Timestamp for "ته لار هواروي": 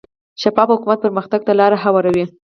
1.47-2.25